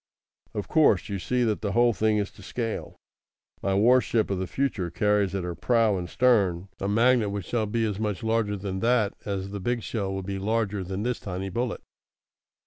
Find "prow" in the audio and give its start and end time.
5.53-5.95